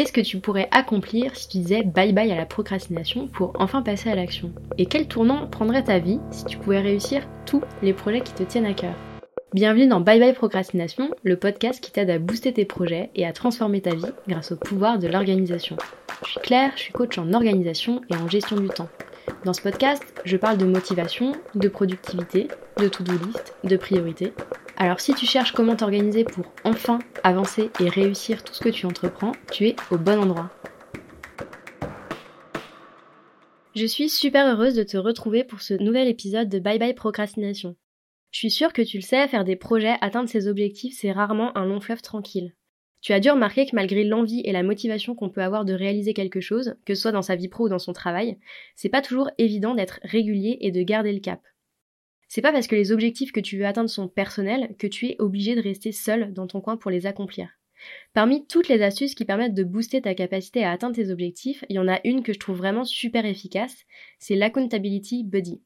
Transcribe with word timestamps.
Qu'est-ce 0.00 0.14
que 0.14 0.22
tu 0.22 0.38
pourrais 0.38 0.66
accomplir 0.70 1.36
si 1.36 1.46
tu 1.46 1.58
disais 1.58 1.82
bye 1.82 2.14
bye 2.14 2.32
à 2.32 2.34
la 2.34 2.46
procrastination 2.46 3.26
pour 3.26 3.52
enfin 3.58 3.82
passer 3.82 4.08
à 4.08 4.14
l'action? 4.14 4.50
Et 4.78 4.86
quel 4.86 5.06
tournant 5.06 5.46
prendrait 5.46 5.84
ta 5.84 5.98
vie 5.98 6.20
si 6.30 6.46
tu 6.46 6.56
pouvais 6.56 6.80
réussir 6.80 7.28
tous 7.44 7.60
les 7.82 7.92
projets 7.92 8.22
qui 8.22 8.32
te 8.32 8.42
tiennent 8.42 8.64
à 8.64 8.72
cœur? 8.72 8.94
Bienvenue 9.52 9.88
dans 9.88 10.00
Bye 10.00 10.18
Bye 10.18 10.32
Procrastination, 10.32 11.10
le 11.22 11.36
podcast 11.36 11.84
qui 11.84 11.92
t'aide 11.92 12.08
à 12.08 12.18
booster 12.18 12.54
tes 12.54 12.64
projets 12.64 13.10
et 13.14 13.26
à 13.26 13.34
transformer 13.34 13.82
ta 13.82 13.94
vie 13.94 14.10
grâce 14.26 14.52
au 14.52 14.56
pouvoir 14.56 14.98
de 14.98 15.06
l'organisation. 15.06 15.76
Je 16.24 16.30
suis 16.30 16.40
Claire, 16.40 16.72
je 16.76 16.80
suis 16.84 16.92
coach 16.94 17.18
en 17.18 17.34
organisation 17.34 18.00
et 18.08 18.16
en 18.16 18.26
gestion 18.26 18.56
du 18.56 18.68
temps. 18.68 18.88
Dans 19.44 19.52
ce 19.52 19.60
podcast, 19.60 20.02
je 20.24 20.38
parle 20.38 20.56
de 20.56 20.64
motivation, 20.64 21.32
de 21.54 21.68
productivité, 21.68 22.48
de 22.78 22.88
to-do 22.88 23.12
list, 23.12 23.54
de 23.64 23.76
priorité. 23.76 24.32
Alors 24.82 24.98
si 24.98 25.12
tu 25.12 25.26
cherches 25.26 25.52
comment 25.52 25.76
t'organiser 25.76 26.24
pour 26.24 26.46
enfin 26.64 27.00
avancer 27.22 27.68
et 27.80 27.90
réussir 27.90 28.42
tout 28.42 28.54
ce 28.54 28.64
que 28.64 28.70
tu 28.70 28.86
entreprends, 28.86 29.32
tu 29.52 29.68
es 29.68 29.76
au 29.90 29.98
bon 29.98 30.18
endroit. 30.18 30.50
Je 33.76 33.84
suis 33.84 34.08
super 34.08 34.46
heureuse 34.46 34.74
de 34.74 34.82
te 34.82 34.96
retrouver 34.96 35.44
pour 35.44 35.60
ce 35.60 35.74
nouvel 35.74 36.08
épisode 36.08 36.48
de 36.48 36.58
Bye 36.58 36.78
Bye 36.78 36.94
Procrastination. 36.94 37.76
Je 38.30 38.38
suis 38.38 38.50
sûre 38.50 38.72
que 38.72 38.80
tu 38.80 38.96
le 38.96 39.02
sais, 39.02 39.28
faire 39.28 39.44
des 39.44 39.54
projets, 39.54 39.96
atteindre 40.00 40.30
ses 40.30 40.48
objectifs, 40.48 40.96
c'est 40.98 41.12
rarement 41.12 41.54
un 41.58 41.66
long 41.66 41.82
fleuve 41.82 42.00
tranquille. 42.00 42.54
Tu 43.02 43.12
as 43.12 43.20
dû 43.20 43.30
remarquer 43.30 43.66
que 43.66 43.76
malgré 43.76 44.02
l'envie 44.02 44.40
et 44.46 44.52
la 44.52 44.62
motivation 44.62 45.14
qu'on 45.14 45.28
peut 45.28 45.42
avoir 45.42 45.66
de 45.66 45.74
réaliser 45.74 46.14
quelque 46.14 46.40
chose, 46.40 46.76
que 46.86 46.94
ce 46.94 47.02
soit 47.02 47.12
dans 47.12 47.20
sa 47.20 47.36
vie 47.36 47.48
pro 47.48 47.66
ou 47.66 47.68
dans 47.68 47.78
son 47.78 47.92
travail, 47.92 48.38
c'est 48.76 48.88
pas 48.88 49.02
toujours 49.02 49.30
évident 49.36 49.74
d'être 49.74 50.00
régulier 50.04 50.56
et 50.62 50.70
de 50.70 50.82
garder 50.82 51.12
le 51.12 51.20
cap. 51.20 51.42
C'est 52.32 52.42
pas 52.42 52.52
parce 52.52 52.68
que 52.68 52.76
les 52.76 52.92
objectifs 52.92 53.32
que 53.32 53.40
tu 53.40 53.58
veux 53.58 53.66
atteindre 53.66 53.90
sont 53.90 54.06
personnels 54.06 54.76
que 54.78 54.86
tu 54.86 55.06
es 55.06 55.16
obligé 55.18 55.56
de 55.56 55.60
rester 55.60 55.90
seul 55.90 56.32
dans 56.32 56.46
ton 56.46 56.60
coin 56.60 56.76
pour 56.76 56.92
les 56.92 57.06
accomplir. 57.06 57.48
Parmi 58.12 58.46
toutes 58.46 58.68
les 58.68 58.82
astuces 58.82 59.16
qui 59.16 59.24
permettent 59.24 59.54
de 59.54 59.64
booster 59.64 60.00
ta 60.00 60.14
capacité 60.14 60.62
à 60.62 60.70
atteindre 60.70 60.94
tes 60.94 61.10
objectifs, 61.10 61.64
il 61.68 61.74
y 61.74 61.80
en 61.80 61.88
a 61.88 61.98
une 62.04 62.22
que 62.22 62.32
je 62.32 62.38
trouve 62.38 62.58
vraiment 62.58 62.84
super 62.84 63.26
efficace, 63.26 63.84
c'est 64.20 64.36
l'accountability 64.36 65.24
buddy. 65.24 65.60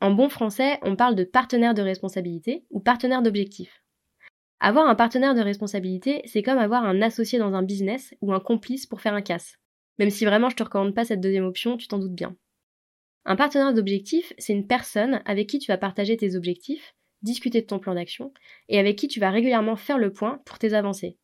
En 0.00 0.12
bon 0.12 0.30
français, 0.30 0.78
on 0.80 0.96
parle 0.96 1.16
de 1.16 1.24
partenaire 1.24 1.74
de 1.74 1.82
responsabilité 1.82 2.64
ou 2.70 2.80
partenaire 2.80 3.20
d'objectif. 3.20 3.84
Avoir 4.58 4.88
un 4.88 4.94
partenaire 4.94 5.34
de 5.34 5.42
responsabilité, 5.42 6.22
c'est 6.24 6.42
comme 6.42 6.56
avoir 6.56 6.82
un 6.84 7.02
associé 7.02 7.38
dans 7.38 7.52
un 7.52 7.62
business 7.62 8.14
ou 8.22 8.32
un 8.32 8.40
complice 8.40 8.86
pour 8.86 9.02
faire 9.02 9.12
un 9.12 9.20
casse. 9.20 9.58
Même 9.98 10.08
si 10.08 10.24
vraiment 10.24 10.48
je 10.48 10.56
te 10.56 10.62
recommande 10.62 10.94
pas 10.94 11.04
cette 11.04 11.20
deuxième 11.20 11.44
option, 11.44 11.76
tu 11.76 11.88
t'en 11.88 11.98
doutes 11.98 12.14
bien. 12.14 12.34
Un 13.24 13.36
partenaire 13.36 13.74
d'objectif, 13.74 14.32
c'est 14.38 14.52
une 14.52 14.66
personne 14.66 15.22
avec 15.24 15.48
qui 15.48 15.58
tu 15.58 15.70
vas 15.70 15.78
partager 15.78 16.16
tes 16.16 16.36
objectifs, 16.36 16.94
discuter 17.22 17.60
de 17.60 17.66
ton 17.66 17.78
plan 17.78 17.94
d'action, 17.94 18.32
et 18.68 18.78
avec 18.78 18.96
qui 18.96 19.08
tu 19.08 19.20
vas 19.20 19.30
régulièrement 19.30 19.76
faire 19.76 19.98
le 19.98 20.12
point 20.12 20.40
pour 20.46 20.58
tes 20.58 20.72
avancées. 20.72 21.18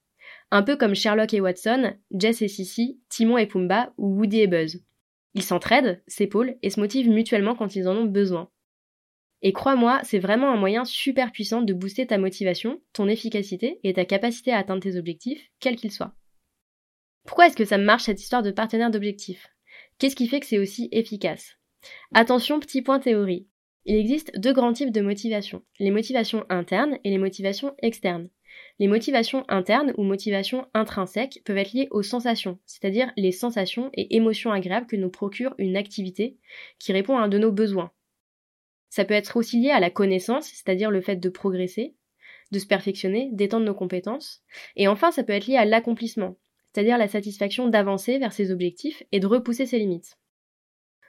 Un 0.50 0.62
peu 0.62 0.76
comme 0.76 0.94
Sherlock 0.94 1.32
et 1.34 1.40
Watson, 1.40 1.94
Jess 2.12 2.42
et 2.42 2.48
Sissy, 2.48 3.00
Timon 3.08 3.38
et 3.38 3.46
Pumba 3.46 3.92
ou 3.96 4.18
Woody 4.18 4.40
et 4.40 4.46
Buzz. 4.46 4.82
Ils 5.34 5.42
s'entraident, 5.42 6.02
s'épaulent 6.06 6.56
et 6.62 6.70
se 6.70 6.80
motivent 6.80 7.10
mutuellement 7.10 7.54
quand 7.54 7.76
ils 7.76 7.88
en 7.88 7.96
ont 7.96 8.04
besoin. 8.04 8.50
Et 9.42 9.52
crois-moi, 9.52 10.00
c'est 10.02 10.18
vraiment 10.18 10.50
un 10.50 10.56
moyen 10.56 10.84
super 10.84 11.30
puissant 11.30 11.62
de 11.62 11.74
booster 11.74 12.06
ta 12.06 12.18
motivation, 12.18 12.80
ton 12.92 13.06
efficacité 13.06 13.80
et 13.84 13.92
ta 13.92 14.04
capacité 14.04 14.50
à 14.52 14.58
atteindre 14.58 14.82
tes 14.82 14.96
objectifs, 14.96 15.50
quels 15.60 15.76
qu'ils 15.76 15.92
soient. 15.92 16.14
Pourquoi 17.26 17.46
est-ce 17.46 17.56
que 17.56 17.64
ça 17.64 17.78
marche 17.78 18.04
cette 18.04 18.20
histoire 18.20 18.42
de 18.42 18.50
partenaire 18.50 18.90
d'objectifs? 18.90 19.48
Qu'est-ce 19.98 20.16
qui 20.16 20.28
fait 20.28 20.40
que 20.40 20.46
c'est 20.46 20.58
aussi 20.58 20.88
efficace? 20.92 21.56
Attention, 22.14 22.60
petit 22.60 22.82
point 22.82 22.98
théorie. 22.98 23.46
Il 23.84 23.96
existe 23.96 24.32
deux 24.38 24.52
grands 24.52 24.72
types 24.72 24.92
de 24.92 25.00
motivation, 25.00 25.62
les 25.78 25.90
motivations 25.90 26.44
internes 26.48 26.98
et 27.04 27.10
les 27.10 27.18
motivations 27.18 27.74
externes. 27.80 28.28
Les 28.78 28.88
motivations 28.88 29.44
internes 29.48 29.92
ou 29.96 30.02
motivations 30.02 30.66
intrinsèques 30.74 31.42
peuvent 31.44 31.58
être 31.58 31.72
liées 31.72 31.88
aux 31.90 32.02
sensations, 32.02 32.58
c'est-à-dire 32.66 33.12
les 33.16 33.32
sensations 33.32 33.90
et 33.94 34.16
émotions 34.16 34.50
agréables 34.50 34.86
que 34.86 34.96
nous 34.96 35.10
procure 35.10 35.54
une 35.58 35.76
activité 35.76 36.36
qui 36.78 36.92
répond 36.92 37.16
à 37.16 37.22
un 37.22 37.28
de 37.28 37.38
nos 37.38 37.52
besoins, 37.52 37.92
ça 38.96 39.04
peut 39.04 39.12
être 39.12 39.36
aussi 39.36 39.60
lié 39.60 39.68
à 39.68 39.78
la 39.78 39.90
connaissance, 39.90 40.46
c'est-à-dire 40.46 40.90
le 40.90 41.02
fait 41.02 41.16
de 41.16 41.28
progresser, 41.28 41.94
de 42.50 42.58
se 42.58 42.66
perfectionner, 42.66 43.28
d'étendre 43.30 43.66
nos 43.66 43.74
compétences. 43.74 44.42
Et 44.74 44.88
enfin, 44.88 45.10
ça 45.10 45.22
peut 45.22 45.34
être 45.34 45.46
lié 45.46 45.56
à 45.56 45.66
l'accomplissement, 45.66 46.38
c'est-à-dire 46.72 46.96
la 46.96 47.06
satisfaction 47.06 47.68
d'avancer 47.68 48.18
vers 48.18 48.32
ses 48.32 48.50
objectifs 48.50 49.02
et 49.12 49.20
de 49.20 49.26
repousser 49.26 49.66
ses 49.66 49.78
limites. 49.78 50.16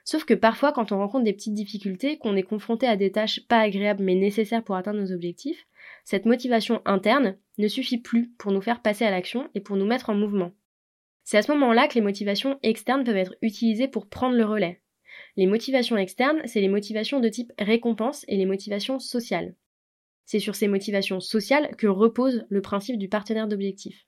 Sauf 0.08 0.24
que 0.24 0.32
parfois, 0.32 0.72
quand 0.72 0.90
on 0.90 0.96
rencontre 0.96 1.24
des 1.24 1.34
petites 1.34 1.52
difficultés, 1.52 2.16
qu'on 2.16 2.34
est 2.34 2.42
confronté 2.42 2.86
à 2.86 2.96
des 2.96 3.12
tâches 3.12 3.46
pas 3.46 3.58
agréables 3.58 4.02
mais 4.02 4.14
nécessaires 4.14 4.64
pour 4.64 4.74
atteindre 4.74 5.00
nos 5.00 5.12
objectifs, 5.12 5.66
cette 6.02 6.24
motivation 6.24 6.80
interne 6.86 7.36
ne 7.58 7.68
suffit 7.68 7.98
plus 7.98 8.30
pour 8.38 8.50
nous 8.50 8.62
faire 8.62 8.80
passer 8.80 9.04
à 9.04 9.10
l'action 9.10 9.50
et 9.54 9.60
pour 9.60 9.76
nous 9.76 9.84
mettre 9.84 10.08
en 10.08 10.14
mouvement. 10.14 10.52
C'est 11.24 11.36
à 11.36 11.42
ce 11.42 11.52
moment-là 11.52 11.88
que 11.88 11.94
les 11.96 12.00
motivations 12.00 12.58
externes 12.62 13.04
peuvent 13.04 13.18
être 13.18 13.36
utilisées 13.42 13.86
pour 13.86 14.06
prendre 14.06 14.34
le 14.34 14.46
relais, 14.46 14.80
les 15.36 15.46
motivations 15.46 15.96
externes, 15.96 16.40
c'est 16.46 16.60
les 16.60 16.68
motivations 16.68 17.20
de 17.20 17.28
type 17.28 17.52
récompense 17.58 18.24
et 18.28 18.36
les 18.36 18.46
motivations 18.46 18.98
sociales. 18.98 19.54
C'est 20.24 20.40
sur 20.40 20.54
ces 20.54 20.68
motivations 20.68 21.20
sociales 21.20 21.76
que 21.76 21.86
repose 21.86 22.46
le 22.48 22.60
principe 22.60 22.98
du 22.98 23.08
partenaire 23.08 23.46
d'objectif. 23.46 24.06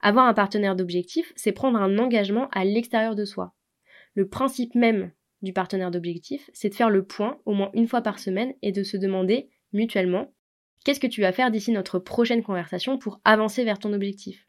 Avoir 0.00 0.26
un 0.26 0.34
partenaire 0.34 0.76
d'objectif, 0.76 1.32
c'est 1.36 1.52
prendre 1.52 1.78
un 1.78 1.98
engagement 1.98 2.48
à 2.50 2.64
l'extérieur 2.64 3.14
de 3.14 3.24
soi. 3.24 3.54
Le 4.14 4.28
principe 4.28 4.74
même 4.74 5.12
du 5.44 5.52
partenaire 5.52 5.90
d'objectif, 5.90 6.50
c'est 6.52 6.70
de 6.70 6.74
faire 6.74 6.90
le 6.90 7.04
point 7.04 7.38
au 7.44 7.52
moins 7.52 7.70
une 7.74 7.86
fois 7.86 8.02
par 8.02 8.18
semaine 8.18 8.54
et 8.62 8.72
de 8.72 8.82
se 8.82 8.96
demander 8.96 9.48
mutuellement 9.72 10.32
qu'est-ce 10.84 11.00
que 11.00 11.06
tu 11.06 11.20
vas 11.20 11.32
faire 11.32 11.50
d'ici 11.50 11.70
notre 11.70 11.98
prochaine 11.98 12.42
conversation 12.42 12.98
pour 12.98 13.20
avancer 13.24 13.64
vers 13.64 13.78
ton 13.78 13.92
objectif? 13.92 14.46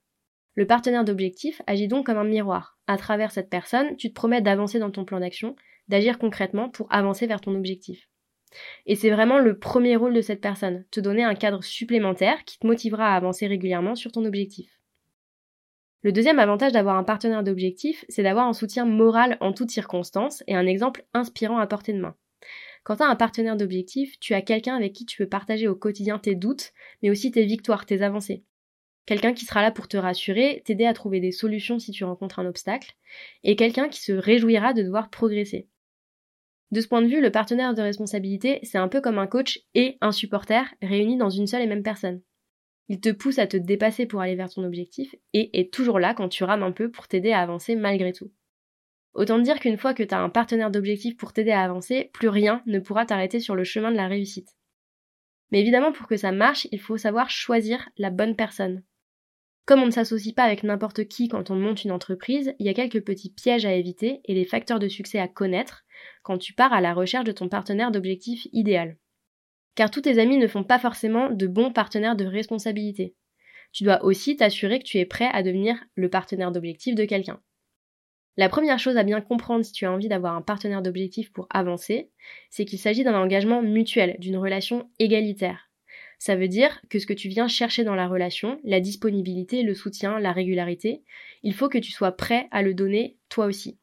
Le 0.56 0.66
partenaire 0.66 1.04
d'objectif 1.04 1.62
agit 1.68 1.88
donc 1.88 2.06
comme 2.06 2.18
un 2.18 2.24
miroir. 2.24 2.78
À 2.88 2.98
travers 2.98 3.32
cette 3.32 3.50
personne, 3.50 3.98
tu 3.98 4.10
te 4.10 4.14
promets 4.14 4.42
d'avancer 4.42 4.80
dans 4.80 4.92
ton 4.92 5.06
plan 5.06 5.20
d'action 5.20 5.56
d'agir 5.88 6.18
concrètement 6.18 6.70
pour 6.70 6.88
avancer 6.92 7.28
vers 7.28 7.42
ton 7.42 7.56
objectif. 7.56 8.10
Et 8.86 8.96
c'est 8.96 9.10
vraiment 9.10 9.38
le 9.38 9.60
premier 9.60 9.96
rôle 9.96 10.14
de 10.14 10.22
cette 10.22 10.42
personne, 10.42 10.86
te 10.92 11.00
donner 11.00 11.24
un 11.24 11.36
cadre 11.36 11.64
supplémentaire 11.64 12.44
qui 12.46 12.58
te 12.58 12.66
motivera 12.66 13.14
à 13.14 13.16
avancer 13.16 13.48
régulièrement 13.48 13.96
sur 13.96 14.12
ton 14.12 14.26
objectif. 14.26 14.72
Le 16.06 16.12
deuxième 16.12 16.38
avantage 16.38 16.72
d'avoir 16.72 16.98
un 16.98 17.04
partenaire 17.04 17.42
d'objectif, 17.42 18.06
c'est 18.10 18.22
d'avoir 18.22 18.48
un 18.48 18.54
soutien 18.54 18.86
moral 18.86 19.38
en 19.42 19.54
toutes 19.54 19.72
circonstances 19.72 20.44
et 20.46 20.54
un 20.54 20.68
exemple 20.68 21.04
inspirant 21.16 21.58
à 21.58 21.66
portée 21.66 21.94
de 21.94 22.00
main. 22.00 22.16
Quand 22.84 22.98
tu 22.98 23.02
as 23.02 23.08
un 23.08 23.16
partenaire 23.16 23.58
d'objectif, 23.58 24.20
tu 24.20 24.36
as 24.36 24.44
quelqu'un 24.44 24.76
avec 24.76 24.94
qui 24.94 25.08
tu 25.08 25.18
peux 25.18 25.28
partager 25.28 25.68
au 25.68 25.74
quotidien 25.74 26.20
tes 26.20 26.36
doutes, 26.36 26.74
mais 27.02 27.10
aussi 27.10 27.32
tes 27.32 27.44
victoires, 27.44 27.88
tes 27.88 28.04
avancées. 28.04 28.44
Quelqu'un 29.08 29.34
qui 29.34 29.46
sera 29.46 29.64
là 29.64 29.72
pour 29.72 29.88
te 29.88 29.98
rassurer, 29.98 30.62
t'aider 30.64 30.86
à 30.86 30.94
trouver 30.94 31.20
des 31.20 31.32
solutions 31.32 31.80
si 31.80 31.90
tu 31.90 32.04
rencontres 32.04 32.38
un 32.38 32.46
obstacle, 32.46 32.94
et 33.44 33.56
quelqu'un 33.56 33.90
qui 33.90 34.00
se 34.00 34.12
réjouira 34.12 34.74
de 34.74 34.84
devoir 34.84 35.10
progresser. 35.10 35.68
De 36.70 36.82
ce 36.82 36.88
point 36.88 37.02
de 37.02 37.08
vue, 37.08 37.20
le 37.20 37.32
partenaire 37.32 37.74
de 37.74 37.82
responsabilité, 37.82 38.60
c'est 38.62 38.78
un 38.78 38.90
peu 38.90 39.02
comme 39.02 39.18
un 39.18 39.26
coach 39.26 39.62
et 39.74 39.98
un 40.02 40.12
supporter 40.12 40.72
réunis 40.84 41.18
dans 41.18 41.32
une 41.32 41.48
seule 41.48 41.64
et 41.64 41.68
même 41.68 41.82
personne. 41.82 42.22
Il 42.88 43.00
te 43.00 43.10
pousse 43.10 43.40
à 43.40 43.48
te 43.48 43.58
dépasser 43.58 44.06
pour 44.06 44.22
aller 44.22 44.36
vers 44.36 44.50
ton 44.50 44.64
objectif 44.64 45.16
et 45.34 45.60
est 45.60 45.74
toujours 45.74 46.00
là 46.00 46.14
quand 46.14 46.30
tu 46.30 46.44
rames 46.44 46.64
un 46.64 46.72
peu 46.72 46.92
pour 46.92 47.08
t'aider 47.08 47.32
à 47.32 47.42
avancer 47.42 47.76
malgré 47.76 48.14
tout. 48.14 48.32
Autant 49.14 49.40
dire 49.40 49.60
qu'une 49.60 49.78
fois 49.78 49.94
que 49.94 50.04
tu 50.04 50.14
as 50.14 50.20
un 50.20 50.30
partenaire 50.30 50.72
d'objectif 50.72 51.16
pour 51.16 51.34
t'aider 51.34 51.52
à 51.52 51.64
avancer, 51.64 52.12
plus 52.14 52.28
rien 52.28 52.62
ne 52.66 52.80
pourra 52.80 53.06
t'arrêter 53.06 53.40
sur 53.40 53.56
le 53.56 53.64
chemin 53.64 53.92
de 53.92 53.96
la 53.96 54.08
réussite. 54.08 54.50
Mais 55.52 55.62
évidemment, 55.62 55.94
pour 55.94 56.08
que 56.08 56.18
ça 56.18 56.32
marche, 56.32 56.68
il 56.72 56.80
faut 56.80 56.98
savoir 56.98 57.30
choisir 57.30 57.90
la 57.98 58.10
bonne 58.10 58.36
personne. 58.36 58.84
Comme 59.66 59.82
on 59.82 59.88
ne 59.88 59.92
s'associe 59.92 60.36
pas 60.36 60.44
avec 60.44 60.64
n'importe 60.64 61.08
qui 61.08 61.28
quand 61.28 61.50
on 61.50 61.56
monte 61.56 61.86
une 61.86 61.92
entreprise, 61.92 62.54
il 62.60 62.66
y 62.66 62.70
a 62.70 62.74
quelques 62.74 63.04
petits 63.04 63.32
pièges 63.32 63.66
à 63.66 63.74
éviter 63.74 64.22
et 64.26 64.36
des 64.36 64.46
facteurs 64.46 64.80
de 64.80 64.88
succès 64.88 65.18
à 65.18 65.28
connaître 65.28 65.86
quand 66.22 66.38
tu 66.38 66.54
pars 66.54 66.74
à 66.74 66.82
la 66.82 66.94
recherche 66.94 67.26
de 67.26 67.32
ton 67.32 67.50
partenaire 67.50 67.92
d'objectif 67.92 68.48
idéal. 68.52 68.98
Car 69.76 69.92
tous 69.92 70.02
tes 70.02 70.20
amis 70.20 70.38
ne 70.38 70.48
font 70.48 70.64
pas 70.64 70.80
forcément 70.80 71.30
de 71.30 71.48
bons 71.48 71.72
partenaires 71.72 72.16
de 72.16 72.26
responsabilité. 72.26 73.14
Tu 73.74 73.84
dois 73.84 74.04
aussi 74.04 74.38
t'assurer 74.38 74.80
que 74.80 74.86
tu 74.86 74.98
es 74.98 75.06
prêt 75.06 75.30
à 75.32 75.44
devenir 75.44 75.78
le 75.96 76.10
partenaire 76.10 76.52
d'objectif 76.52 76.96
de 76.96 77.04
quelqu'un. 77.06 77.42
La 78.38 78.50
première 78.50 78.80
chose 78.80 78.98
à 78.98 79.04
bien 79.04 79.22
comprendre 79.22 79.64
si 79.64 79.72
tu 79.72 79.86
as 79.86 79.92
envie 79.92 80.10
d'avoir 80.10 80.36
un 80.36 80.42
partenaire 80.42 80.82
d'objectif 80.82 81.32
pour 81.32 81.48
avancer, 81.50 82.10
c'est 82.50 82.66
qu'il 82.66 82.80
s'agit 82.80 83.04
d'un 83.04 83.16
engagement 83.16 83.62
mutuel, 83.62 84.18
d'une 84.20 84.38
relation 84.38 84.90
égalitaire. 85.00 85.70
Ça 86.20 86.36
veut 86.36 86.48
dire 86.48 86.82
que 86.90 87.00
ce 87.00 87.06
que 87.06 87.14
tu 87.14 87.28
viens 87.28 87.48
chercher 87.48 87.84
dans 87.84 87.96
la 87.96 88.08
relation, 88.08 88.60
la 88.64 88.80
disponibilité, 88.80 89.64
le 89.64 89.74
soutien, 89.74 90.20
la 90.20 90.32
régularité, 90.32 91.04
il 91.44 91.54
faut 91.54 91.70
que 91.70 91.78
tu 91.78 91.92
sois 91.92 92.14
prêt 92.14 92.48
à 92.52 92.62
le 92.62 92.74
donner 92.74 93.18
toi 93.30 93.46
aussi. 93.46 93.78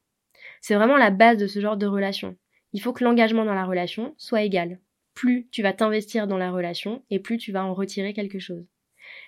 C'est 0.61 0.75
vraiment 0.75 0.97
la 0.97 1.11
base 1.11 1.39
de 1.39 1.47
ce 1.47 1.61
genre 1.61 1.77
de 1.77 1.87
relation. 1.87 2.37
Il 2.73 2.81
faut 2.81 2.93
que 2.93 3.05
l'engagement 3.05 3.45
dans 3.45 3.55
la 3.55 3.65
relation 3.67 4.15
soit 4.17 4.43
égal. 4.43 4.81
Plus 5.15 5.49
tu 5.51 5.63
vas 5.63 5.73
t'investir 5.73 6.27
dans 6.27 6.39
la 6.39 6.51
relation 6.51 7.05
et 7.11 7.19
plus 7.19 7.39
tu 7.39 7.53
vas 7.53 7.65
en 7.65 7.75
retirer 7.75 8.13
quelque 8.13 8.39
chose. 8.39 8.65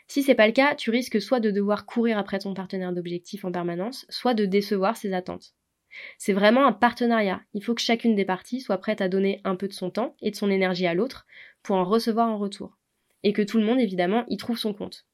Si 0.06 0.22
c'est 0.22 0.34
pas 0.34 0.46
le 0.46 0.52
cas, 0.52 0.74
tu 0.74 0.90
risques 0.90 1.20
soit 1.20 1.40
de 1.40 1.50
devoir 1.50 1.86
courir 1.86 2.18
après 2.18 2.38
ton 2.38 2.54
partenaire 2.54 2.92
d'objectif 2.92 3.44
en 3.44 3.52
permanence, 3.52 4.06
soit 4.08 4.34
de 4.34 4.46
décevoir 4.46 4.96
ses 4.96 5.12
attentes. 5.12 5.54
C'est 6.18 6.32
vraiment 6.32 6.66
un 6.66 6.72
partenariat. 6.72 7.42
Il 7.54 7.62
faut 7.62 7.74
que 7.74 7.80
chacune 7.80 8.14
des 8.14 8.24
parties 8.24 8.60
soit 8.60 8.78
prête 8.78 9.00
à 9.00 9.08
donner 9.08 9.40
un 9.44 9.56
peu 9.56 9.68
de 9.68 9.72
son 9.72 9.90
temps 9.90 10.16
et 10.20 10.30
de 10.30 10.36
son 10.36 10.50
énergie 10.50 10.86
à 10.86 10.94
l'autre 10.94 11.26
pour 11.62 11.76
en 11.76 11.84
recevoir 11.84 12.28
en 12.28 12.38
retour 12.38 12.78
et 13.22 13.32
que 13.32 13.42
tout 13.42 13.58
le 13.58 13.64
monde 13.64 13.80
évidemment 13.80 14.24
y 14.28 14.36
trouve 14.36 14.58
son 14.58 14.74
compte. 14.74 15.06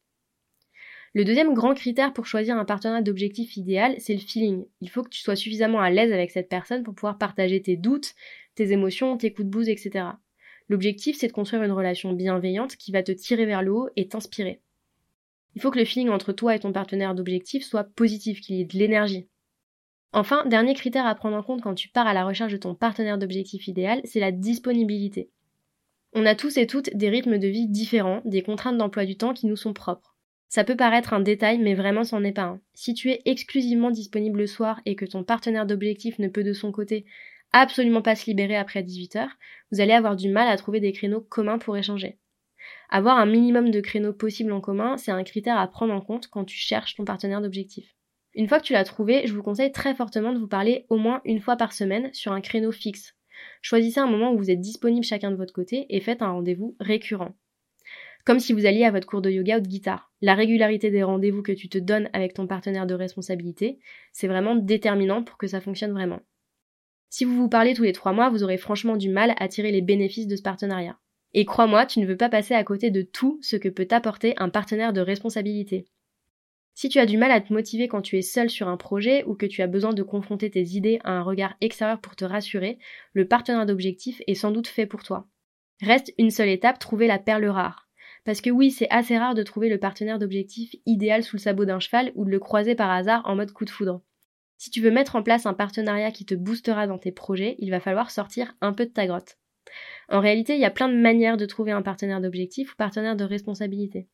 Le 1.12 1.24
deuxième 1.24 1.54
grand 1.54 1.74
critère 1.74 2.12
pour 2.12 2.26
choisir 2.26 2.56
un 2.56 2.64
partenaire 2.64 3.02
d'objectif 3.02 3.56
idéal, 3.56 3.96
c'est 3.98 4.14
le 4.14 4.20
feeling. 4.20 4.64
Il 4.80 4.90
faut 4.90 5.02
que 5.02 5.08
tu 5.08 5.20
sois 5.20 5.34
suffisamment 5.34 5.80
à 5.80 5.90
l'aise 5.90 6.12
avec 6.12 6.30
cette 6.30 6.48
personne 6.48 6.84
pour 6.84 6.94
pouvoir 6.94 7.18
partager 7.18 7.60
tes 7.60 7.76
doutes, 7.76 8.14
tes 8.54 8.70
émotions, 8.72 9.16
tes 9.16 9.32
coups 9.32 9.46
de 9.46 9.50
bouse, 9.50 9.68
etc. 9.68 10.04
L'objectif, 10.70 11.16
c'est 11.18 11.26
de 11.26 11.32
construire 11.32 11.64
une 11.64 11.72
relation 11.72 12.12
bienveillante 12.12 12.76
qui 12.76 12.92
va 12.92 13.02
te 13.02 13.10
tirer 13.10 13.44
vers 13.44 13.60
le 13.60 13.72
haut 13.72 13.88
et 13.96 14.06
t'inspirer. 14.06 14.62
Il 15.56 15.60
faut 15.60 15.72
que 15.72 15.80
le 15.80 15.84
feeling 15.84 16.10
entre 16.10 16.32
toi 16.32 16.54
et 16.54 16.60
ton 16.60 16.72
partenaire 16.72 17.16
d'objectif 17.16 17.64
soit 17.64 17.82
positif, 17.82 18.40
qu'il 18.40 18.54
y 18.54 18.60
ait 18.60 18.66
de 18.66 18.78
l'énergie. 18.78 19.26
Enfin, 20.12 20.46
dernier 20.46 20.74
critère 20.74 21.06
à 21.06 21.14
prendre 21.16 21.36
en 21.36 21.42
compte 21.42 21.60
quand 21.60 21.74
tu 21.74 21.88
pars 21.88 22.06
à 22.06 22.14
la 22.14 22.24
recherche 22.24 22.52
de 22.52 22.56
ton 22.56 22.76
partenaire 22.76 23.18
d'objectif 23.18 23.66
idéal, 23.66 24.00
c'est 24.04 24.20
la 24.20 24.30
disponibilité. 24.30 25.28
On 26.12 26.24
a 26.24 26.36
tous 26.36 26.56
et 26.56 26.68
toutes 26.68 26.94
des 26.96 27.08
rythmes 27.08 27.38
de 27.38 27.48
vie 27.48 27.66
différents, 27.66 28.22
des 28.24 28.42
contraintes 28.42 28.78
d'emploi 28.78 29.04
du 29.06 29.16
temps 29.16 29.34
qui 29.34 29.48
nous 29.48 29.56
sont 29.56 29.72
propres. 29.72 30.16
Ça 30.48 30.62
peut 30.62 30.76
paraître 30.76 31.14
un 31.14 31.20
détail, 31.20 31.58
mais 31.58 31.74
vraiment 31.74 32.04
c'en 32.04 32.22
est 32.22 32.30
pas 32.30 32.42
un. 32.42 32.60
Si 32.74 32.94
tu 32.94 33.10
es 33.10 33.22
exclusivement 33.24 33.90
disponible 33.90 34.38
le 34.38 34.46
soir 34.46 34.80
et 34.86 34.94
que 34.94 35.04
ton 35.04 35.24
partenaire 35.24 35.66
d'objectif 35.66 36.20
ne 36.20 36.28
peut 36.28 36.44
de 36.44 36.52
son 36.52 36.70
côté 36.70 37.06
absolument 37.52 38.02
pas 38.02 38.16
se 38.16 38.26
libérer 38.26 38.56
après 38.56 38.82
18h, 38.82 39.28
vous 39.72 39.80
allez 39.80 39.92
avoir 39.92 40.16
du 40.16 40.28
mal 40.28 40.48
à 40.48 40.56
trouver 40.56 40.80
des 40.80 40.92
créneaux 40.92 41.20
communs 41.20 41.58
pour 41.58 41.76
échanger. 41.76 42.18
Avoir 42.88 43.18
un 43.18 43.26
minimum 43.26 43.70
de 43.70 43.80
créneaux 43.80 44.12
possibles 44.12 44.52
en 44.52 44.60
commun, 44.60 44.96
c'est 44.96 45.12
un 45.12 45.24
critère 45.24 45.58
à 45.58 45.66
prendre 45.68 45.94
en 45.94 46.00
compte 46.00 46.28
quand 46.28 46.44
tu 46.44 46.56
cherches 46.56 46.96
ton 46.96 47.04
partenaire 47.04 47.40
d'objectif. 47.40 47.94
Une 48.34 48.48
fois 48.48 48.60
que 48.60 48.64
tu 48.64 48.72
l'as 48.72 48.84
trouvé, 48.84 49.26
je 49.26 49.34
vous 49.34 49.42
conseille 49.42 49.72
très 49.72 49.94
fortement 49.94 50.32
de 50.32 50.38
vous 50.38 50.48
parler 50.48 50.86
au 50.88 50.96
moins 50.96 51.20
une 51.24 51.40
fois 51.40 51.56
par 51.56 51.72
semaine 51.72 52.12
sur 52.12 52.32
un 52.32 52.40
créneau 52.40 52.72
fixe. 52.72 53.14
Choisissez 53.62 54.00
un 54.00 54.06
moment 54.06 54.32
où 54.32 54.38
vous 54.38 54.50
êtes 54.50 54.60
disponible 54.60 55.04
chacun 55.04 55.30
de 55.30 55.36
votre 55.36 55.52
côté 55.52 55.86
et 55.88 56.00
faites 56.00 56.22
un 56.22 56.30
rendez-vous 56.30 56.76
récurrent. 56.78 57.34
Comme 58.24 58.38
si 58.38 58.52
vous 58.52 58.66
alliez 58.66 58.84
à 58.84 58.90
votre 58.90 59.06
cours 59.06 59.22
de 59.22 59.30
yoga 59.30 59.58
ou 59.58 59.60
de 59.60 59.66
guitare. 59.66 60.12
La 60.20 60.34
régularité 60.34 60.90
des 60.90 61.02
rendez-vous 61.02 61.42
que 61.42 61.52
tu 61.52 61.68
te 61.68 61.78
donnes 61.78 62.10
avec 62.12 62.34
ton 62.34 62.46
partenaire 62.46 62.86
de 62.86 62.94
responsabilité, 62.94 63.78
c'est 64.12 64.28
vraiment 64.28 64.54
déterminant 64.54 65.24
pour 65.24 65.38
que 65.38 65.46
ça 65.46 65.60
fonctionne 65.60 65.92
vraiment. 65.92 66.20
Si 67.10 67.24
vous 67.24 67.36
vous 67.36 67.48
parlez 67.48 67.74
tous 67.74 67.82
les 67.82 67.92
trois 67.92 68.12
mois, 68.12 68.30
vous 68.30 68.44
aurez 68.44 68.56
franchement 68.56 68.96
du 68.96 69.10
mal 69.10 69.34
à 69.38 69.48
tirer 69.48 69.72
les 69.72 69.82
bénéfices 69.82 70.28
de 70.28 70.36
ce 70.36 70.42
partenariat. 70.42 70.96
Et 71.34 71.44
crois-moi, 71.44 71.84
tu 71.84 71.98
ne 71.98 72.06
veux 72.06 72.16
pas 72.16 72.28
passer 72.28 72.54
à 72.54 72.62
côté 72.62 72.90
de 72.90 73.02
tout 73.02 73.40
ce 73.42 73.56
que 73.56 73.68
peut 73.68 73.84
t'apporter 73.84 74.34
un 74.36 74.48
partenaire 74.48 74.92
de 74.92 75.00
responsabilité. 75.00 75.86
Si 76.74 76.88
tu 76.88 77.00
as 77.00 77.06
du 77.06 77.18
mal 77.18 77.32
à 77.32 77.40
te 77.40 77.52
motiver 77.52 77.88
quand 77.88 78.00
tu 78.00 78.16
es 78.16 78.22
seul 78.22 78.48
sur 78.48 78.68
un 78.68 78.76
projet 78.76 79.24
ou 79.24 79.34
que 79.34 79.46
tu 79.46 79.60
as 79.60 79.66
besoin 79.66 79.92
de 79.92 80.04
confronter 80.04 80.50
tes 80.50 80.62
idées 80.62 81.00
à 81.02 81.10
un 81.10 81.22
regard 81.22 81.56
extérieur 81.60 82.00
pour 82.00 82.14
te 82.14 82.24
rassurer, 82.24 82.78
le 83.12 83.26
partenaire 83.26 83.66
d'objectif 83.66 84.22
est 84.28 84.34
sans 84.34 84.52
doute 84.52 84.68
fait 84.68 84.86
pour 84.86 85.02
toi. 85.02 85.26
Reste 85.82 86.14
une 86.16 86.30
seule 86.30 86.48
étape, 86.48 86.78
trouver 86.78 87.08
la 87.08 87.18
perle 87.18 87.46
rare. 87.46 87.88
Parce 88.24 88.40
que 88.40 88.50
oui, 88.50 88.70
c'est 88.70 88.88
assez 88.90 89.18
rare 89.18 89.34
de 89.34 89.42
trouver 89.42 89.68
le 89.68 89.78
partenaire 89.78 90.20
d'objectif 90.20 90.76
idéal 90.86 91.24
sous 91.24 91.36
le 91.36 91.40
sabot 91.40 91.64
d'un 91.64 91.80
cheval 91.80 92.12
ou 92.14 92.24
de 92.24 92.30
le 92.30 92.38
croiser 92.38 92.76
par 92.76 92.90
hasard 92.90 93.22
en 93.24 93.34
mode 93.34 93.52
coup 93.52 93.64
de 93.64 93.70
foudre. 93.70 94.02
Si 94.60 94.68
tu 94.68 94.82
veux 94.82 94.90
mettre 94.90 95.16
en 95.16 95.22
place 95.22 95.46
un 95.46 95.54
partenariat 95.54 96.10
qui 96.10 96.26
te 96.26 96.34
boostera 96.34 96.86
dans 96.86 96.98
tes 96.98 97.12
projets, 97.12 97.56
il 97.60 97.70
va 97.70 97.80
falloir 97.80 98.10
sortir 98.10 98.54
un 98.60 98.74
peu 98.74 98.84
de 98.84 98.90
ta 98.90 99.06
grotte. 99.06 99.38
En 100.10 100.20
réalité, 100.20 100.52
il 100.52 100.60
y 100.60 100.66
a 100.66 100.70
plein 100.70 100.90
de 100.90 100.98
manières 100.98 101.38
de 101.38 101.46
trouver 101.46 101.72
un 101.72 101.80
partenaire 101.80 102.20
d'objectif 102.20 102.74
ou 102.74 102.76
partenaire 102.76 103.16
de 103.16 103.24
responsabilité. 103.24 104.06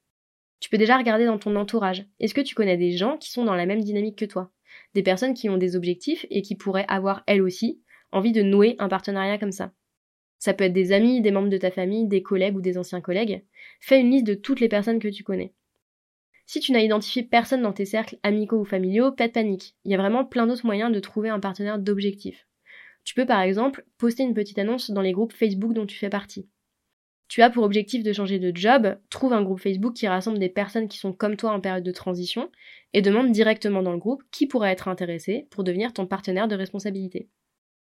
Tu 0.61 0.71
peux 0.71 0.79
déjà 0.79 0.99
regarder 0.99 1.27
dans 1.27 1.41
ton 1.41 1.57
entourage. 1.57 2.07
Est-ce 2.21 2.33
que 2.33 2.41
tu 2.41 2.55
connais 2.55 2.77
des 2.77 2.93
gens 2.93 3.17
qui 3.17 3.33
sont 3.33 3.45
dans 3.45 3.57
la 3.57 3.67
même 3.67 3.83
dynamique 3.83 4.21
que 4.21 4.25
toi? 4.25 4.53
Des 4.95 5.03
personnes 5.03 5.35
qui 5.35 5.49
ont 5.49 5.57
des 5.57 5.75
objectifs 5.75 6.27
et 6.31 6.43
qui 6.43 6.55
pourraient 6.55 6.87
avoir, 6.87 7.25
elles 7.27 7.43
aussi, 7.43 7.83
envie 8.13 8.31
de 8.31 8.43
nouer 8.43 8.77
un 8.79 8.89
partenariat 8.89 9.39
comme 9.39 9.51
ça. 9.51 9.73
Ça 10.39 10.55
peut 10.55 10.63
être 10.63 10.73
des 10.73 10.93
amis, 10.93 11.23
des 11.23 11.33
membres 11.33 11.49
de 11.49 11.59
ta 11.59 11.73
famille, 11.73 12.07
des 12.07 12.23
collègues 12.23 12.57
ou 12.57 12.61
des 12.61 12.79
anciens 12.79 13.01
collègues. 13.01 13.45
Fais 13.81 14.01
une 14.01 14.13
liste 14.13 14.29
de 14.29 14.35
toutes 14.35 14.61
les 14.61 14.69
personnes 14.69 15.01
que 15.01 15.09
tu 15.09 15.25
connais. 15.25 15.55
Si 16.47 16.61
tu 16.61 16.71
n'as 16.73 16.81
identifié 16.81 17.25
personne 17.25 17.63
dans 17.63 17.73
tes 17.73 17.85
cercles 17.85 18.19
amicaux 18.23 18.61
ou 18.61 18.65
familiaux, 18.65 19.11
pas 19.11 19.27
de 19.27 19.33
panique. 19.33 19.75
Il 19.85 19.91
y 19.91 19.95
a 19.95 19.99
vraiment 19.99 20.25
plein 20.25 20.47
d'autres 20.47 20.65
moyens 20.65 20.93
de 20.93 21.01
trouver 21.01 21.29
un 21.29 21.41
partenaire 21.41 21.79
d'objectif. 21.79 22.47
Tu 23.05 23.15
peux 23.15 23.27
par 23.27 23.41
exemple 23.41 23.85
poster 23.99 24.23
une 24.23 24.35
petite 24.35 24.59
annonce 24.59 24.91
dans 24.91 25.01
les 25.01 25.13
groupes 25.13 25.33
Facebook 25.33 25.73
dont 25.73 25.87
tu 25.87 25.97
fais 25.97 26.09
partie. 26.09 26.49
Tu 27.29 27.43
as 27.43 27.51
pour 27.51 27.65
objectif 27.65 28.05
de 28.05 28.13
changer 28.13 28.39
de 28.39 28.57
job, 28.57 28.97
trouve 29.11 29.33
un 29.33 29.43
groupe 29.43 29.61
Facebook 29.61 29.95
qui 29.95 30.07
rassemble 30.07 30.39
des 30.39 30.49
personnes 30.49 30.87
qui 30.87 30.99
sont 30.99 31.13
comme 31.13 31.37
toi 31.37 31.51
en 31.51 31.61
période 31.61 31.83
de 31.83 31.91
transition 31.91 32.51
et 32.93 33.03
demande 33.03 33.33
directement 33.33 33.83
dans 33.83 33.93
le 33.93 33.99
groupe 33.99 34.23
qui 34.31 34.47
pourrait 34.47 34.71
être 34.71 34.87
intéressé 34.87 35.49
pour 35.51 35.65
devenir 35.65 35.93
ton 35.93 36.07
partenaire 36.07 36.47
de 36.47 36.55
responsabilité. 36.55 37.29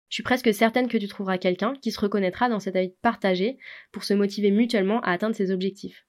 Je 0.10 0.16
suis 0.16 0.24
presque 0.24 0.52
certaine 0.54 0.88
que 0.88 0.98
tu 0.98 1.08
trouveras 1.08 1.38
quelqu'un 1.38 1.74
qui 1.82 1.92
se 1.92 2.00
reconnaîtra 2.00 2.50
dans 2.50 2.60
cet 2.60 2.76
avis 2.76 2.96
partagé 3.04 3.60
pour 3.92 4.04
se 4.04 4.16
motiver 4.16 4.50
mutuellement 4.50 5.02
à 5.02 5.12
atteindre 5.12 5.36
ses 5.36 5.52
objectifs. 5.52 6.07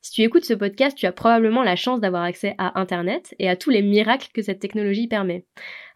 Si 0.00 0.12
tu 0.12 0.22
écoutes 0.22 0.44
ce 0.44 0.54
podcast, 0.54 0.96
tu 0.96 1.06
as 1.06 1.12
probablement 1.12 1.64
la 1.64 1.74
chance 1.74 2.00
d'avoir 2.00 2.22
accès 2.22 2.54
à 2.56 2.80
Internet 2.80 3.34
et 3.40 3.48
à 3.48 3.56
tous 3.56 3.70
les 3.70 3.82
miracles 3.82 4.28
que 4.32 4.42
cette 4.42 4.60
technologie 4.60 5.08
permet. 5.08 5.44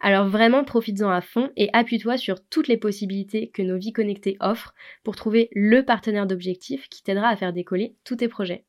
Alors 0.01 0.27
vraiment, 0.27 0.65
profites-en 0.65 1.09
à 1.09 1.21
fond 1.21 1.51
et 1.57 1.71
appuie-toi 1.73 2.17
sur 2.17 2.45
toutes 2.45 2.67
les 2.67 2.77
possibilités 2.77 3.51
que 3.51 3.63
nos 3.63 3.79
vies 3.79 3.93
connectées 3.93 4.37
offrent 4.41 4.75
pour 5.05 5.15
trouver 5.15 5.49
le 5.53 5.85
partenaire 5.85 6.27
d'objectif 6.27 6.89
qui 6.89 7.03
t'aidera 7.03 7.29
à 7.29 7.37
faire 7.37 7.53
décoller 7.53 7.95
tous 8.05 8.17
tes 8.17 8.29
projets. 8.29 8.65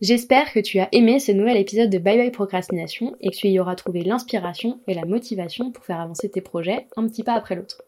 J'espère 0.00 0.52
que 0.52 0.60
tu 0.60 0.80
as 0.80 0.88
aimé 0.92 1.20
ce 1.20 1.30
nouvel 1.30 1.58
épisode 1.58 1.90
de 1.90 1.98
Bye 1.98 2.16
Bye 2.16 2.32
Procrastination 2.32 3.14
et 3.20 3.30
que 3.30 3.36
tu 3.36 3.48
y 3.48 3.60
auras 3.60 3.76
trouvé 3.76 4.02
l'inspiration 4.02 4.80
et 4.88 4.94
la 4.94 5.04
motivation 5.04 5.70
pour 5.70 5.84
faire 5.84 6.00
avancer 6.00 6.30
tes 6.30 6.40
projets 6.40 6.88
un 6.96 7.06
petit 7.06 7.22
pas 7.22 7.34
après 7.34 7.54
l'autre. 7.54 7.82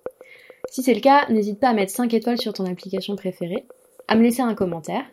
Si 0.71 0.83
c'est 0.83 0.95
le 0.95 1.01
cas, 1.01 1.27
n'hésite 1.31 1.59
pas 1.59 1.71
à 1.71 1.75
mettre 1.75 1.93
5 1.93 2.13
étoiles 2.15 2.41
sur 2.41 2.53
ton 2.53 2.67
application 2.67 3.17
préférée, 3.17 3.67
à 4.07 4.15
me 4.15 4.23
laisser 4.23 4.43
un 4.43 4.55
commentaire 4.55 5.05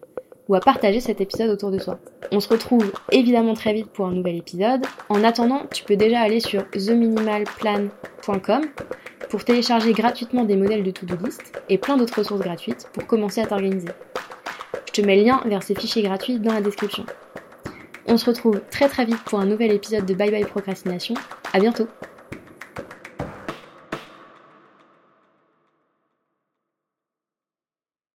ou 0.51 0.55
à 0.55 0.59
partager 0.59 0.99
cet 0.99 1.21
épisode 1.21 1.49
autour 1.49 1.71
de 1.71 1.79
toi. 1.79 1.97
On 2.33 2.41
se 2.41 2.49
retrouve 2.49 2.91
évidemment 3.09 3.53
très 3.53 3.71
vite 3.71 3.87
pour 3.87 4.05
un 4.05 4.11
nouvel 4.11 4.35
épisode. 4.35 4.85
En 5.07 5.23
attendant, 5.23 5.61
tu 5.73 5.85
peux 5.85 5.95
déjà 5.95 6.19
aller 6.19 6.41
sur 6.41 6.69
theminimalplan.com 6.71 8.61
pour 9.29 9.45
télécharger 9.45 9.93
gratuitement 9.93 10.43
des 10.43 10.57
modèles 10.57 10.83
de 10.83 10.91
to-do 10.91 11.15
list 11.23 11.53
et 11.69 11.77
plein 11.77 11.95
d'autres 11.95 12.19
ressources 12.19 12.41
gratuites 12.41 12.89
pour 12.91 13.07
commencer 13.07 13.39
à 13.39 13.45
t'organiser. 13.45 13.87
Je 14.87 14.91
te 14.91 14.99
mets 14.99 15.15
le 15.15 15.23
lien 15.23 15.41
vers 15.45 15.63
ces 15.63 15.73
fichiers 15.73 16.03
gratuits 16.03 16.37
dans 16.37 16.53
la 16.53 16.59
description. 16.59 17.05
On 18.07 18.17
se 18.17 18.25
retrouve 18.25 18.59
très 18.69 18.89
très 18.89 19.05
vite 19.05 19.23
pour 19.23 19.39
un 19.39 19.45
nouvel 19.45 19.71
épisode 19.71 20.05
de 20.05 20.13
Bye 20.13 20.31
Bye 20.31 20.43
Procrastination. 20.43 21.15
À 21.53 21.61
bientôt 21.61 21.87